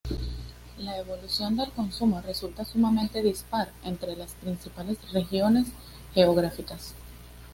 [0.79, 5.67] La evolución del consumo resulta sumamente dispar entre las principales regiones
[6.15, 6.95] geográficas.